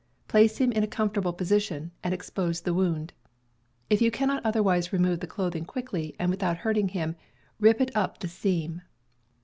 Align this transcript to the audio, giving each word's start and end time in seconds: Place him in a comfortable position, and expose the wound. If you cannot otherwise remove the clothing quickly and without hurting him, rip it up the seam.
Place 0.27 0.57
him 0.57 0.71
in 0.71 0.81
a 0.81 0.87
comfortable 0.87 1.31
position, 1.31 1.91
and 2.03 2.11
expose 2.11 2.61
the 2.61 2.73
wound. 2.73 3.13
If 3.87 4.01
you 4.01 4.09
cannot 4.09 4.43
otherwise 4.43 4.91
remove 4.91 5.19
the 5.19 5.27
clothing 5.27 5.63
quickly 5.63 6.15
and 6.17 6.31
without 6.31 6.57
hurting 6.57 6.87
him, 6.87 7.15
rip 7.59 7.79
it 7.79 7.95
up 7.95 8.17
the 8.17 8.27
seam. 8.27 8.81